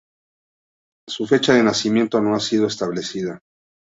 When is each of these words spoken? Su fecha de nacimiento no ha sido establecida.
Su 1.07 1.27
fecha 1.27 1.53
de 1.53 1.61
nacimiento 1.61 2.19
no 2.21 2.33
ha 2.35 2.39
sido 2.39 2.65
establecida. 2.65 3.39